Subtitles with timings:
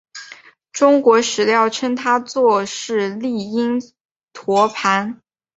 [0.71, 3.77] 中国史料称他作释利因
[4.33, 5.21] 陀盘。